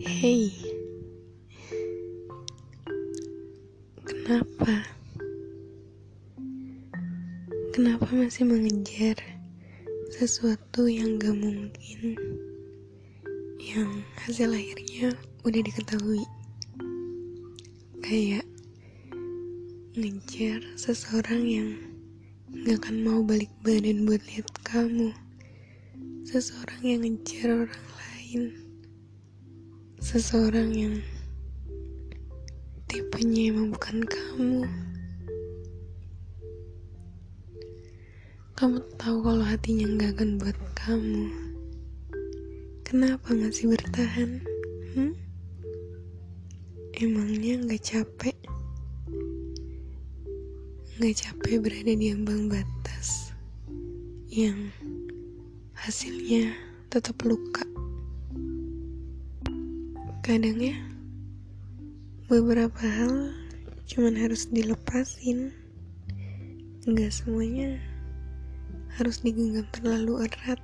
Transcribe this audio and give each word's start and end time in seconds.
Hei, 0.00 0.48
kenapa? 4.00 4.80
Kenapa 7.76 8.08
masih 8.08 8.48
mengejar 8.48 9.20
sesuatu 10.08 10.88
yang 10.88 11.20
gak 11.20 11.36
mungkin, 11.36 12.16
yang 13.60 14.00
hasil 14.24 14.48
akhirnya 14.48 15.12
udah 15.44 15.60
diketahui? 15.60 16.24
Kayak 18.00 18.48
ngejar 20.00 20.64
seseorang 20.80 21.44
yang 21.44 21.68
gak 22.64 22.88
akan 22.88 23.04
mau 23.04 23.20
balik 23.20 23.52
badan 23.60 24.08
buat 24.08 24.24
lihat 24.32 24.48
kamu, 24.64 25.12
seseorang 26.24 26.80
yang 26.88 27.04
ngejar 27.04 27.68
orang 27.68 27.84
lain 28.00 28.69
seseorang 30.00 30.72
yang 30.72 30.96
tipenya 32.88 33.52
emang 33.52 33.68
bukan 33.68 34.00
kamu. 34.08 34.64
Kamu 38.56 38.80
tahu 38.96 39.16
kalau 39.20 39.44
hatinya 39.44 39.84
nggak 39.84 40.10
akan 40.16 40.30
buat 40.40 40.58
kamu. 40.72 41.24
Kenapa 42.88 43.28
masih 43.36 43.76
bertahan? 43.76 44.40
Hmm? 44.96 45.12
Emangnya 46.96 47.60
nggak 47.60 47.84
capek? 47.84 48.36
Nggak 50.96 51.14
capek 51.28 51.60
berada 51.60 51.92
di 51.92 52.08
ambang 52.08 52.48
batas 52.48 53.36
yang 54.32 54.72
hasilnya 55.76 56.56
tetap 56.88 57.20
luka 57.24 57.64
kadang 60.20 60.60
ya 60.60 60.76
beberapa 62.28 62.84
hal 62.84 63.32
cuman 63.88 64.12
harus 64.20 64.52
dilepasin. 64.52 65.48
Nggak 66.84 67.08
semuanya 67.08 67.80
harus 69.00 69.24
digenggam 69.24 69.64
terlalu 69.72 70.28
erat. 70.28 70.60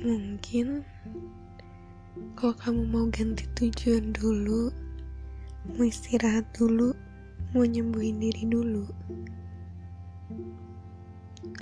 Mungkin 0.00 0.80
kalau 2.32 2.56
kamu 2.56 2.82
mau 2.88 3.04
ganti 3.12 3.44
tujuan 3.60 4.16
dulu 4.16 4.72
mau 5.76 5.84
istirahat 5.84 6.48
dulu 6.56 6.96
mau 7.52 7.68
nyembuhin 7.68 8.16
diri 8.16 8.48
dulu. 8.48 8.88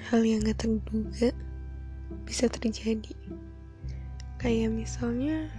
Hal 0.08 0.22
yang 0.22 0.46
gak 0.46 0.62
terduga 0.62 1.34
bisa 2.22 2.46
terjadi 2.46 3.12
kayak 4.38 4.70
misalnya 4.70 5.50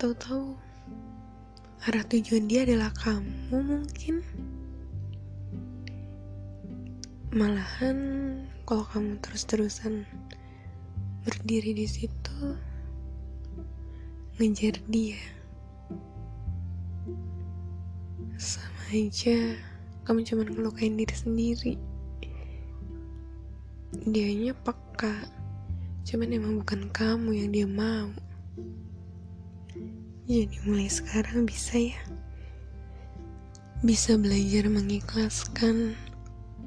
tahu-tahu 0.00 0.56
arah 1.84 2.04
tujuan 2.08 2.48
dia 2.48 2.64
adalah 2.64 2.88
kamu 2.96 3.60
mungkin. 3.60 4.24
Malahan 7.36 7.98
kalau 8.64 8.88
kamu 8.88 9.20
terus-terusan 9.20 10.08
berdiri 11.28 11.76
di 11.76 11.84
situ 11.84 12.56
ngejar 14.40 14.80
dia. 14.88 15.20
Sama 18.40 18.80
aja 18.96 19.60
kamu 20.08 20.24
cuma 20.24 20.42
ngelukain 20.48 20.96
diri 20.96 21.12
sendiri. 21.12 21.74
Dianya 24.08 24.56
peka 24.56 25.35
Cuman 26.06 26.30
emang 26.30 26.62
bukan 26.62 26.86
kamu 26.94 27.34
yang 27.34 27.50
dia 27.50 27.66
mau. 27.66 28.14
Jadi 30.30 30.54
mulai 30.62 30.86
sekarang 30.86 31.50
bisa 31.50 31.82
ya. 31.82 31.98
Bisa 33.82 34.14
belajar 34.14 34.70
mengikhlaskan 34.70 35.98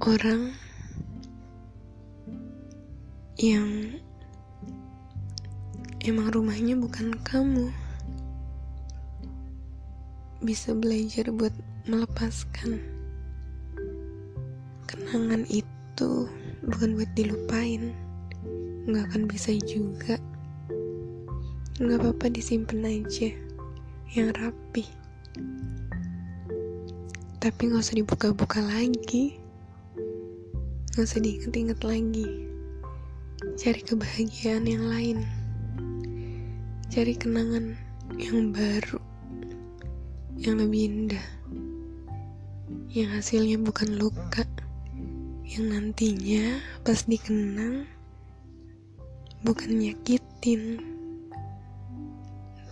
orang 0.03 0.51
yang 3.39 3.95
emang 6.03 6.35
rumahnya 6.35 6.75
bukan 6.75 7.15
kamu. 7.23 7.71
Bisa 10.43 10.75
belajar 10.75 11.31
buat 11.31 11.55
melepaskan 11.87 12.75
kenangan 14.83 15.47
itu 15.47 16.27
bukan 16.67 16.99
buat 16.99 17.11
dilupain 17.15 17.95
nggak 18.89 19.13
akan 19.13 19.23
bisa 19.29 19.53
juga. 19.69 20.17
Nggak 21.77 22.01
apa-apa 22.01 22.25
disimpan 22.33 22.89
aja. 22.89 23.29
Yang 24.09 24.29
rapi. 24.41 24.85
Tapi 27.37 27.61
nggak 27.69 27.85
usah 27.85 27.97
dibuka-buka 28.01 28.59
lagi. 28.65 29.37
Nggak 30.91 31.05
usah 31.05 31.21
diinget-inget 31.21 31.79
lagi. 31.85 32.27
Cari 33.55 33.81
kebahagiaan 33.85 34.65
yang 34.65 34.85
lain. 34.89 35.17
Cari 36.89 37.13
kenangan 37.13 37.77
yang 38.17 38.49
baru. 38.49 38.97
Yang 40.35 40.55
lebih 40.65 40.81
indah. 40.89 41.27
Yang 42.89 43.09
hasilnya 43.21 43.61
bukan 43.61 44.01
luka. 44.01 44.43
Yang 45.45 45.65
nantinya 45.69 46.57
pas 46.81 47.05
dikenang 47.05 47.98
bukan 49.39 49.71
nyakitin 49.79 50.83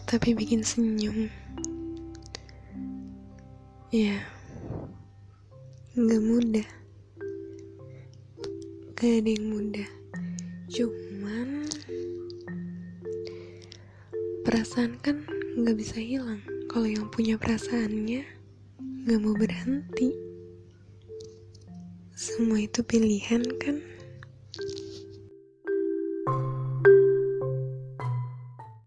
tapi 0.07 0.31
bikin 0.31 0.63
senyum. 0.63 1.28
Ya 3.91 4.23
nggak 6.00 6.23
mudah. 6.23 6.67
Gak 8.95 9.13
ada 9.19 9.29
yang 9.29 9.47
mudah. 9.51 9.89
Cuman 10.72 11.67
perasaan 14.47 14.95
kan 15.03 15.28
nggak 15.59 15.75
bisa 15.75 15.99
hilang. 15.99 16.39
Kalau 16.72 16.88
yang 16.88 17.11
punya 17.11 17.35
perasaannya 17.35 18.23
nggak 19.03 19.19
mau 19.19 19.35
berhenti. 19.35 20.16
Semua 22.16 22.63
itu 22.63 22.79
pilihan 22.79 23.44
kan 23.59 23.84